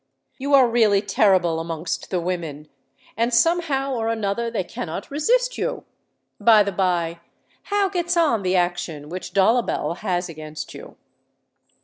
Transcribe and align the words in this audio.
"You 0.39 0.55
are 0.55 0.67
really 0.67 1.03
terrible 1.03 1.59
amongst 1.59 2.09
the 2.09 2.19
women; 2.19 2.69
and, 3.15 3.31
some 3.31 3.61
how 3.61 3.93
or 3.93 4.07
another, 4.09 4.49
they 4.49 4.63
cannot 4.63 5.11
resist 5.11 5.59
you. 5.59 5.83
By 6.39 6.63
the 6.63 6.71
bye, 6.71 7.19
how 7.65 7.87
gets 7.87 8.17
on 8.17 8.41
the 8.41 8.55
action 8.55 9.09
which 9.09 9.31
Dollabel 9.31 9.97
has 9.97 10.27
against 10.27 10.73
you?" 10.73 10.97